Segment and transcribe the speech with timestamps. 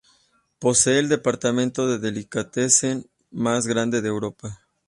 [0.57, 4.59] Posee el departamento de "delicatessen" más grande de Europa.